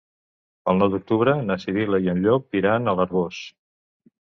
El 0.71 0.79
nou 0.83 0.89
d'octubre 0.93 1.35
na 1.51 1.59
Sibil·la 1.65 2.01
i 2.07 2.11
en 2.15 2.25
Llop 2.25 2.59
iran 2.63 2.93
a 2.95 2.99
l'Arboç. 3.01 3.45